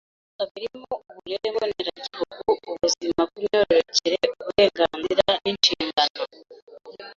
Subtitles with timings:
[0.03, 6.21] guhinduka birimo uburere mboneragihugu ubuzima bw imyororokere uburenganzira n inshingano